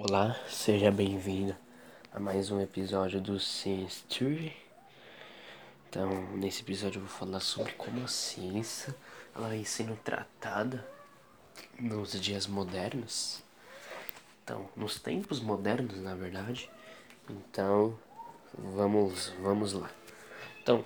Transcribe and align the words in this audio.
Olá, 0.00 0.38
seja 0.48 0.92
bem-vindo 0.92 1.56
a 2.12 2.20
mais 2.20 2.52
um 2.52 2.60
episódio 2.60 3.20
do 3.20 3.40
Science 3.40 4.04
Theory. 4.04 4.56
Então, 5.88 6.36
nesse 6.36 6.62
episódio 6.62 7.00
eu 7.00 7.04
vou 7.04 7.10
falar 7.10 7.40
sobre 7.40 7.72
como 7.72 8.04
a 8.04 8.06
ciência 8.06 8.94
ela 9.34 9.48
vem 9.48 9.64
sendo 9.64 9.96
tratada 9.96 10.88
nos 11.80 12.12
dias 12.12 12.46
modernos. 12.46 13.42
Então, 14.44 14.68
nos 14.76 15.00
tempos 15.00 15.40
modernos, 15.40 16.00
na 16.00 16.14
verdade. 16.14 16.70
Então, 17.28 17.98
vamos, 18.56 19.32
vamos 19.40 19.72
lá. 19.72 19.90
Então, 20.62 20.84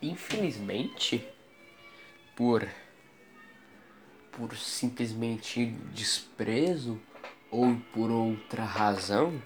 infelizmente, 0.00 1.28
por 2.34 2.66
por 4.32 4.56
simplesmente 4.56 5.66
desprezo 5.94 7.00
ou 7.50 7.76
por 7.92 8.10
outra 8.10 8.64
razão 8.64 9.40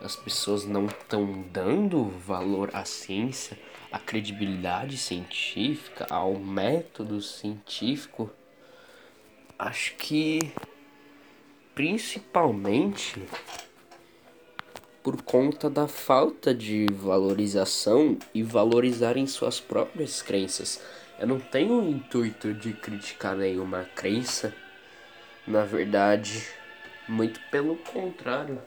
as 0.00 0.14
pessoas 0.14 0.66
não 0.66 0.84
estão 0.86 1.44
dando 1.50 2.04
valor 2.04 2.70
à 2.74 2.84
ciência, 2.84 3.58
à 3.90 3.98
credibilidade 3.98 4.98
científica, 4.98 6.06
ao 6.10 6.34
método 6.34 7.22
científico, 7.22 8.30
acho 9.58 9.94
que 9.96 10.52
principalmente 11.74 13.22
por 15.02 15.22
conta 15.22 15.70
da 15.70 15.88
falta 15.88 16.54
de 16.54 16.86
valorização 16.92 18.18
e 18.34 18.42
valorizarem 18.42 19.26
suas 19.26 19.58
próprias 19.58 20.20
crenças. 20.20 20.82
Eu 21.18 21.26
não 21.26 21.40
tenho 21.40 21.80
o 21.80 21.88
intuito 21.88 22.52
de 22.52 22.72
criticar 22.72 23.36
nenhuma 23.36 23.84
crença. 23.94 24.54
Na 25.46 25.64
verdade, 25.64 26.46
muito 27.08 27.40
pelo 27.50 27.76
contrário. 27.76 28.60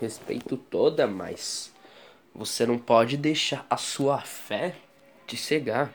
Respeito 0.00 0.56
toda, 0.56 1.06
mas 1.06 1.72
você 2.34 2.66
não 2.66 2.78
pode 2.78 3.16
deixar 3.16 3.66
a 3.68 3.76
sua 3.76 4.20
fé 4.20 4.74
te 5.26 5.36
cegar. 5.36 5.92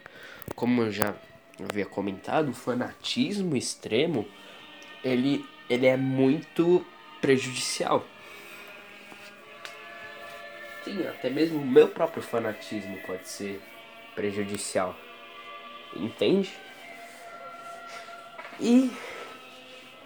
Como 0.55 0.83
eu 0.83 0.91
já 0.91 1.15
havia 1.69 1.85
comentado, 1.85 2.49
o 2.49 2.53
fanatismo 2.53 3.55
extremo, 3.55 4.27
ele, 5.03 5.45
ele 5.69 5.87
é 5.87 5.97
muito 5.97 6.85
prejudicial. 7.19 8.05
Sim, 10.83 11.05
até 11.05 11.29
mesmo 11.29 11.59
o 11.59 11.65
meu 11.65 11.89
próprio 11.89 12.23
fanatismo 12.23 12.97
pode 13.05 13.27
ser 13.27 13.61
prejudicial. 14.15 14.95
Entende? 15.95 16.51
E, 18.59 18.91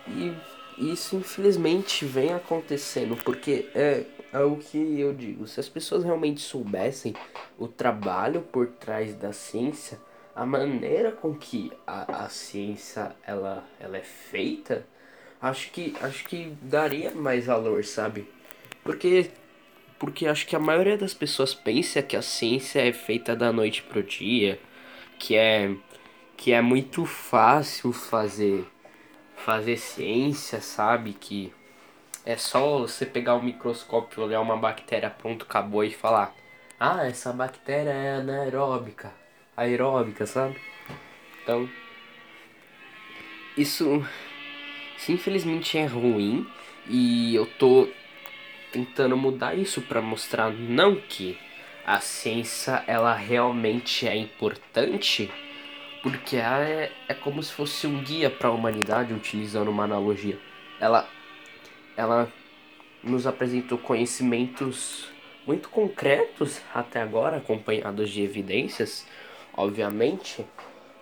e 0.08 0.36
isso 0.82 1.16
infelizmente 1.16 2.06
vem 2.06 2.34
acontecendo, 2.34 3.16
porque 3.24 3.70
é, 3.76 4.04
é 4.34 4.40
o 4.40 4.56
que 4.56 5.00
eu 5.00 5.14
digo, 5.14 5.48
se 5.48 5.60
as 5.60 5.70
pessoas 5.70 6.04
realmente 6.04 6.42
soubessem 6.42 7.14
o 7.58 7.68
trabalho 7.68 8.42
por 8.42 8.68
trás 8.68 9.14
da 9.14 9.32
ciência, 9.32 10.00
a 10.36 10.46
maneira 10.46 11.12
com 11.12 11.36
que 11.36 11.72
a, 11.86 12.24
a 12.26 12.30
ciência 12.30 13.16
ela, 13.26 13.64
ela 13.80 13.98
é 13.98 14.02
feita, 14.04 14.86
acho 15.40 15.72
que, 15.72 15.94
acho 16.02 16.26
que 16.26 16.54
daria 16.62 17.12
mais 17.12 17.46
valor, 17.46 17.84
sabe? 17.86 18.28
Porque, 18.84 19.30
porque 20.00 20.26
acho 20.26 20.48
que 20.48 20.56
a 20.56 20.60
maioria 20.60 20.98
das 20.98 21.14
pessoas 21.14 21.54
pensa 21.54 22.02
que 22.02 22.18
a 22.18 22.22
ciência 22.22 22.80
é 22.80 22.92
feita 22.92 23.36
da 23.36 23.52
noite 23.54 23.84
pro 23.84 24.02
dia, 24.02 24.60
que 25.20 25.36
é, 25.36 25.76
que 26.36 26.52
é 26.52 26.62
muito 26.62 27.06
fácil 27.06 27.94
fazer 27.94 28.66
fazer 29.46 29.78
ciência, 29.78 30.62
sabe? 30.62 31.14
Que 31.14 31.54
é 32.26 32.38
só 32.38 32.80
você 32.80 33.06
pegar 33.06 33.36
o 33.36 33.44
microscópio, 33.44 34.24
olhar 34.24 34.42
uma 34.42 34.58
bactéria, 34.58 35.10
pronto, 35.10 35.44
acabou 35.44 35.84
e 35.84 35.92
falar: 35.92 36.34
Ah, 36.80 37.06
essa 37.06 37.34
bactéria 37.34 37.92
é 37.92 38.16
anaeróbica, 38.16 39.12
aeróbica, 39.56 40.26
sabe? 40.26 40.60
Então, 41.44 41.70
isso, 43.58 44.06
isso 44.98 45.12
infelizmente 45.12 45.78
é 45.78 45.86
ruim 45.86 46.48
e 46.88 47.36
eu 47.36 47.46
tô 47.46 47.88
tentando 48.72 49.18
mudar 49.18 49.56
isso 49.56 49.82
para 49.82 50.02
mostrar 50.02 50.52
não 50.52 50.96
que 50.96 51.38
a 51.86 52.00
ciência 52.00 52.84
ela 52.88 53.14
realmente 53.14 54.08
é 54.08 54.16
importante 54.16 55.30
porque 56.02 56.38
é, 56.38 56.92
é 57.08 57.14
como 57.14 57.42
se 57.44 57.54
fosse 57.54 57.86
um 57.86 58.02
guia 58.04 58.30
para 58.30 58.50
a 58.50 58.52
humanidade, 58.52 59.14
utilizando 59.14 59.70
uma 59.70 59.84
analogia. 59.84 60.40
Ela, 60.80 61.08
ela 61.96 62.32
nos 63.04 63.28
apresentou 63.28 63.78
conhecimentos 63.78 65.10
muito 65.46 65.70
concretos 65.70 66.62
até 66.74 67.02
agora, 67.02 67.38
acompanhados 67.38 68.10
de 68.10 68.22
evidências, 68.22 69.06
obviamente, 69.56 70.46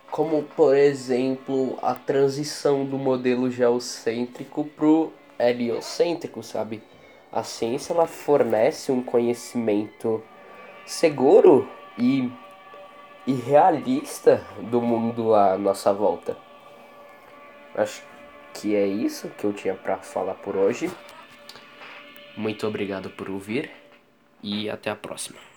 como 0.09 0.43
por 0.43 0.75
exemplo 0.75 1.77
a 1.81 1.93
transição 1.93 2.85
do 2.85 2.97
modelo 2.97 3.49
geocêntrico 3.51 4.65
para 4.65 4.85
o 4.85 5.13
heliocêntrico, 5.37 6.41
sabe? 6.41 6.81
A 7.31 7.43
ciência 7.43 7.93
ela 7.93 8.07
fornece 8.07 8.91
um 8.91 9.03
conhecimento 9.03 10.23
seguro 10.85 11.69
e 11.97 12.31
e 13.25 13.33
realista 13.33 14.43
do 14.69 14.81
mundo 14.81 15.35
à 15.35 15.57
nossa 15.57 15.93
volta. 15.93 16.37
Acho 17.75 18.03
que 18.53 18.75
é 18.75 18.85
isso 18.85 19.29
que 19.37 19.45
eu 19.45 19.53
tinha 19.53 19.75
para 19.75 19.97
falar 19.97 20.35
por 20.35 20.55
hoje. 20.55 20.91
Muito 22.35 22.67
obrigado 22.67 23.09
por 23.09 23.29
ouvir 23.29 23.71
e 24.41 24.69
até 24.69 24.89
a 24.89 24.95
próxima. 24.95 25.49